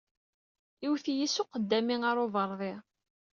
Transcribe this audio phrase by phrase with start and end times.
[0.85, 2.73] Iwet-iyi s uqeddami ɣer ubeṛdi.